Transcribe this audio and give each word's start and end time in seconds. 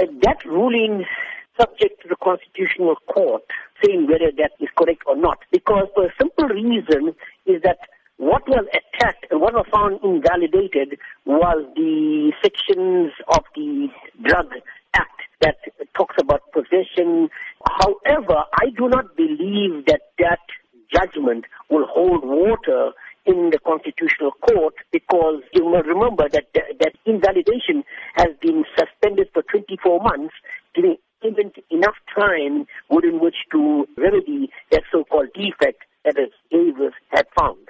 uh, 0.00 0.06
that 0.22 0.44
ruling 0.44 1.04
subject 1.58 2.02
to 2.02 2.08
the 2.08 2.16
Constitutional 2.16 2.96
Court 3.12 3.42
saying 3.84 4.06
whether 4.06 4.30
that 4.38 4.52
is 4.60 4.68
correct 4.76 5.02
or 5.06 5.16
not. 5.16 5.38
Because 5.50 5.88
for 5.94 6.06
a 6.06 6.12
simple 6.18 6.46
reason 6.48 7.14
is 7.46 7.62
that 7.62 7.78
what 8.16 8.46
was 8.48 8.66
attacked 8.72 9.26
and 9.30 9.40
what 9.40 9.54
was 9.54 9.66
found 9.72 9.98
invalidated 10.04 10.98
was 11.24 11.64
the 11.74 12.32
sections 12.42 13.12
of 13.28 13.44
the 13.54 13.88
Drug 14.22 14.46
Act 14.94 15.20
that 15.40 15.56
talks 15.96 16.16
about 16.20 16.42
possession. 16.52 17.30
However, 17.80 18.44
I 18.54 18.70
do 18.76 18.88
not 18.88 19.16
believe 19.16 19.86
that 19.86 20.02
that 20.18 20.40
judgment 20.92 21.46
will 21.70 21.86
hold 21.86 22.24
water 22.24 22.92
in 23.30 23.50
the 23.50 23.58
Constitutional 23.64 24.32
Court 24.42 24.74
because 24.90 25.42
you 25.54 25.70
must 25.70 25.86
remember 25.86 26.28
that 26.32 26.46
that 26.54 26.92
invalidation 27.06 27.84
has 28.16 28.28
been 28.40 28.64
suspended 28.76 29.28
for 29.32 29.42
24 29.42 30.00
months, 30.02 30.34
giving 30.74 30.96
even 31.22 31.52
enough 31.70 31.94
time 32.18 32.66
within 32.88 33.20
which 33.20 33.36
to 33.52 33.86
remedy 33.96 34.50
that 34.72 34.82
so-called 34.90 35.28
defect 35.34 35.84
that 36.04 36.16
Davis 36.50 36.94
had 37.10 37.26
found. 37.38 37.68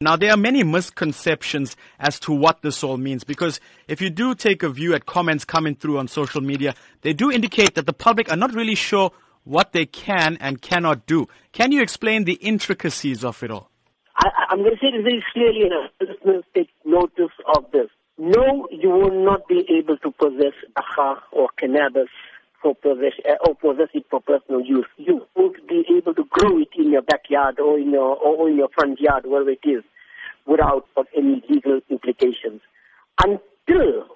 Now, 0.00 0.16
there 0.16 0.32
are 0.32 0.36
many 0.36 0.64
misconceptions 0.64 1.76
as 2.00 2.18
to 2.20 2.32
what 2.32 2.60
this 2.62 2.82
all 2.82 2.96
means 2.96 3.22
because 3.22 3.60
if 3.86 4.00
you 4.00 4.10
do 4.10 4.34
take 4.34 4.64
a 4.64 4.68
view 4.68 4.94
at 4.94 5.06
comments 5.06 5.44
coming 5.44 5.76
through 5.76 5.98
on 5.98 6.08
social 6.08 6.40
media, 6.40 6.74
they 7.02 7.12
do 7.12 7.30
indicate 7.30 7.76
that 7.76 7.86
the 7.86 7.92
public 7.92 8.30
are 8.30 8.36
not 8.36 8.52
really 8.52 8.74
sure 8.74 9.12
what 9.44 9.72
they 9.72 9.86
can 9.86 10.36
and 10.40 10.60
cannot 10.60 11.06
do. 11.06 11.28
Can 11.52 11.70
you 11.70 11.82
explain 11.82 12.24
the 12.24 12.34
intricacies 12.34 13.24
of 13.24 13.42
it 13.44 13.50
all? 13.52 13.71
I, 14.24 14.52
am 14.52 14.58
going 14.58 14.76
to 14.76 14.76
say 14.76 14.92
this 14.92 15.02
very 15.02 15.24
clearly, 15.32 15.62
and 15.62 16.08
listeners 16.08 16.44
take 16.54 16.68
notice 16.84 17.34
of 17.56 17.64
this. 17.72 17.88
No, 18.18 18.68
you 18.70 18.90
will 18.90 19.24
not 19.24 19.48
be 19.48 19.66
able 19.76 19.96
to 19.98 20.10
possess 20.12 20.54
dagga 20.76 21.16
or 21.32 21.48
cannabis 21.58 22.08
for 22.62 22.76
possess, 22.76 23.14
uh, 23.28 23.34
or 23.48 23.56
possess 23.56 23.88
it 23.94 24.04
for 24.10 24.20
personal 24.20 24.60
use. 24.60 24.86
You 24.96 25.26
won't 25.34 25.66
be 25.66 25.84
able 25.96 26.14
to 26.14 26.24
grow 26.30 26.58
it 26.60 26.68
in 26.78 26.92
your 26.92 27.02
backyard 27.02 27.58
or 27.58 27.78
in 27.78 27.90
your 27.90 28.16
or 28.16 28.48
in 28.48 28.58
your 28.58 28.68
front 28.68 29.00
yard, 29.00 29.24
wherever 29.26 29.50
it 29.50 29.64
is 29.64 29.82
without 30.46 30.86
any 31.16 31.42
legal 31.48 31.80
implications. 31.90 32.60
Until, 33.24 34.06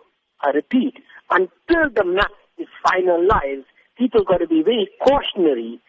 I 0.40 0.50
repeat, 0.50 0.94
until 1.30 1.90
the 1.94 2.04
map 2.04 2.30
is 2.58 2.68
finalized, 2.86 3.64
people 3.98 4.22
got 4.24 4.38
to 4.38 4.46
be 4.46 4.62
very 4.62 4.88
cautionary 5.02 5.80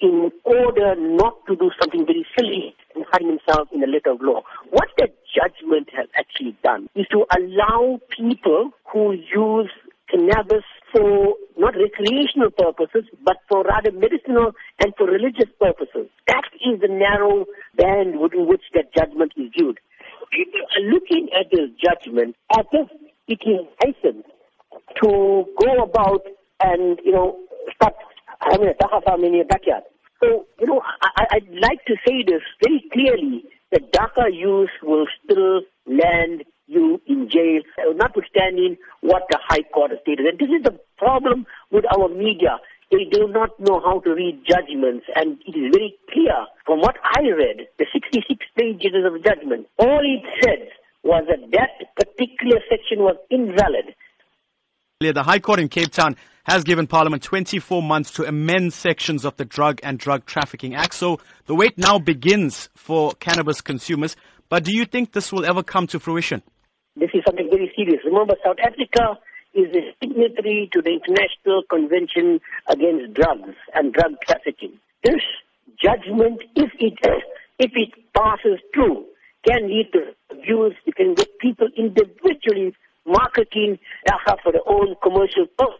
in 0.00 0.32
order 0.44 0.94
not 0.96 1.46
to 1.46 1.54
do 1.54 1.70
something 1.80 2.04
very 2.04 2.26
silly 2.36 2.69
themselves 3.18 3.70
in 3.72 3.82
a 3.82 3.86
letter 3.86 4.10
of 4.12 4.20
law. 4.22 4.42
What 4.70 4.88
the 4.96 5.08
judgment 5.34 5.88
has 5.96 6.08
actually 6.16 6.56
done 6.62 6.88
is 6.94 7.06
to 7.10 7.24
allow 7.36 8.00
people 8.16 8.70
who 8.92 9.12
use 9.12 9.70
cannabis 10.10 10.64
for 10.92 11.34
not 11.56 11.74
recreational 11.76 12.50
purposes, 12.50 13.04
but 13.24 13.36
for 13.48 13.62
rather 13.62 13.92
medicinal 13.92 14.52
and 14.82 14.92
for 14.96 15.06
religious 15.06 15.50
purposes. 15.60 16.08
That 16.26 16.44
is 16.66 16.80
the 16.80 16.88
narrow 16.88 17.46
band 17.76 18.18
within 18.18 18.46
which 18.48 18.62
that 18.74 18.92
judgment 18.94 19.32
is 19.36 19.50
viewed. 19.56 19.78
People 20.32 20.60
are 20.60 20.90
looking 20.90 21.28
at 21.38 21.50
this 21.50 21.70
judgment 21.82 22.36
as 22.56 22.66
if 22.72 22.88
it 23.28 23.40
is 23.46 23.66
license 23.84 24.26
to 25.02 25.44
go 25.58 25.82
about 25.82 26.22
and, 26.62 26.98
you 27.04 27.12
know, 27.12 27.38
start 27.74 27.94
having 28.40 28.68
a 28.68 28.74
dagga 28.74 29.04
farm 29.04 29.24
in 29.24 29.34
your 29.34 29.44
backyard. 29.44 29.82
So, 30.22 30.46
you 30.60 30.66
know, 30.66 30.82
I, 31.02 31.26
I'd 31.32 31.48
like 31.50 31.84
to 31.86 31.96
say 32.06 32.22
this 32.26 32.42
very 32.62 32.84
clearly. 32.92 33.44
that 33.72 33.92
dagga 33.92 34.32
use 34.32 34.70
will 34.82 35.06
still 35.22 35.62
land 35.86 36.44
you 36.66 37.00
in 37.06 37.28
jail, 37.28 37.62
notwithstanding 37.94 38.76
what 39.00 39.22
the 39.30 39.38
High 39.48 39.62
Court 39.74 39.90
has 39.90 40.00
stated. 40.02 40.26
And 40.26 40.38
this 40.38 40.48
is 40.48 40.62
the 40.62 40.78
problem 40.98 41.46
with 41.70 41.84
our 41.96 42.08
media. 42.08 42.58
They 42.90 43.04
do 43.10 43.28
not 43.28 43.58
know 43.60 43.80
how 43.80 44.00
to 44.00 44.14
read 44.14 44.42
judgments, 44.48 45.06
and 45.14 45.38
it 45.46 45.56
is 45.56 45.72
very 45.72 45.94
clear 46.12 46.34
from 46.66 46.80
what 46.80 46.96
I 47.04 47.22
read, 47.22 47.68
the 47.78 47.86
66 47.92 48.44
pages 48.56 48.92
of 49.04 49.24
judgment, 49.24 49.68
all 49.78 50.00
it 50.02 50.24
said 50.42 50.68
was 51.02 51.24
that 51.28 51.50
that 51.52 51.94
particular 51.96 52.60
section 52.68 52.98
was 52.98 53.16
invalid. 53.30 53.94
The 55.00 55.22
High 55.22 55.38
Court 55.38 55.60
in 55.60 55.68
Cape 55.68 55.92
Town 55.92 56.16
has 56.50 56.64
given 56.64 56.88
Parliament 56.88 57.22
24 57.22 57.80
months 57.80 58.10
to 58.10 58.26
amend 58.26 58.72
sections 58.72 59.24
of 59.24 59.36
the 59.36 59.44
Drug 59.44 59.78
and 59.84 60.00
Drug 60.00 60.26
Trafficking 60.26 60.74
Act. 60.74 60.94
So 60.94 61.20
the 61.46 61.54
wait 61.54 61.78
now 61.78 62.00
begins 62.00 62.68
for 62.74 63.12
cannabis 63.20 63.60
consumers. 63.60 64.16
But 64.48 64.64
do 64.64 64.74
you 64.74 64.84
think 64.84 65.12
this 65.12 65.30
will 65.30 65.44
ever 65.44 65.62
come 65.62 65.86
to 65.86 66.00
fruition? 66.00 66.42
This 66.96 67.10
is 67.14 67.22
something 67.24 67.48
very 67.48 67.72
serious. 67.76 68.00
Remember, 68.04 68.34
South 68.44 68.56
Africa 68.66 69.20
is 69.54 69.68
a 69.76 69.94
signatory 70.02 70.68
to 70.72 70.82
the 70.82 70.90
International 70.90 71.62
Convention 71.70 72.40
Against 72.68 73.14
Drugs 73.14 73.54
and 73.72 73.92
Drug 73.92 74.16
Trafficking. 74.26 74.72
This 75.04 75.22
judgment, 75.80 76.42
if 76.56 76.70
it 76.80 76.98
if 77.60 77.70
it 77.76 77.90
passes 78.12 78.58
through, 78.74 79.06
can 79.46 79.68
lead 79.68 79.92
to 79.92 80.00
abuse. 80.32 80.74
It 80.84 80.96
can 80.96 81.14
get 81.14 81.38
people 81.38 81.68
individually 81.76 82.74
marketing 83.06 83.78
for 84.42 84.50
their 84.50 84.66
own 84.66 84.96
commercial 85.00 85.46
purpose 85.56 85.79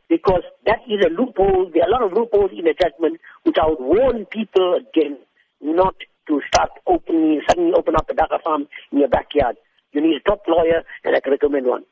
that 0.70 0.86
is 0.86 1.04
a 1.04 1.10
loophole. 1.10 1.68
There 1.74 1.82
are 1.82 1.88
a 1.88 1.90
lot 1.90 2.02
of 2.02 2.12
loopholes 2.12 2.52
in 2.52 2.64
the 2.64 2.74
judgment 2.80 3.20
which 3.42 3.56
I 3.60 3.66
would 3.66 3.80
warn 3.80 4.24
people 4.26 4.78
against 4.78 5.22
not 5.60 5.96
to 6.28 6.40
start 6.46 6.70
opening, 6.86 7.42
suddenly 7.48 7.72
open 7.76 7.96
up 7.96 8.08
a 8.08 8.14
dagga 8.14 8.40
farm 8.42 8.68
in 8.92 9.00
your 9.00 9.08
backyard. 9.08 9.56
You 9.92 10.00
need 10.00 10.14
a 10.14 10.20
top 10.20 10.42
lawyer, 10.46 10.84
and 11.04 11.16
I 11.16 11.20
can 11.20 11.32
recommend 11.32 11.66
one. 11.66 11.84